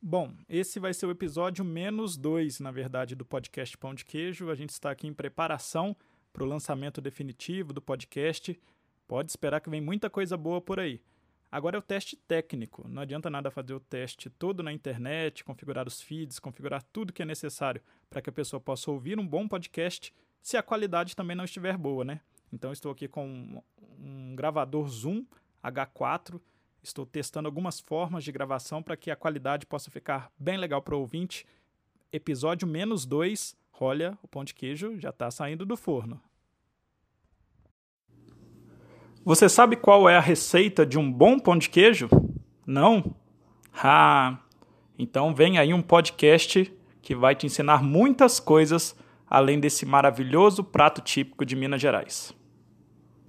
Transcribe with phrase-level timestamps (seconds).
[0.00, 4.48] Bom, esse vai ser o episódio menos dois, na verdade, do podcast Pão de Queijo.
[4.48, 5.96] A gente está aqui em preparação
[6.32, 8.58] para o lançamento definitivo do podcast.
[9.08, 11.02] Pode esperar que vem muita coisa boa por aí.
[11.50, 12.86] Agora é o teste técnico.
[12.86, 17.22] Não adianta nada fazer o teste todo na internet, configurar os feeds, configurar tudo que
[17.22, 21.36] é necessário para que a pessoa possa ouvir um bom podcast se a qualidade também
[21.36, 22.20] não estiver boa, né?
[22.52, 23.60] Então estou aqui com
[23.98, 25.26] um gravador Zoom
[25.64, 26.40] H4
[26.82, 30.94] Estou testando algumas formas de gravação para que a qualidade possa ficar bem legal para
[30.94, 31.46] o ouvinte.
[32.12, 33.56] Episódio menos dois.
[33.80, 36.20] Olha, o pão de queijo já está saindo do forno.
[39.24, 42.08] Você sabe qual é a receita de um bom pão de queijo?
[42.66, 43.14] Não?
[43.74, 44.38] Ah,
[44.98, 48.96] então vem aí um podcast que vai te ensinar muitas coisas
[49.28, 52.34] além desse maravilhoso prato típico de Minas Gerais.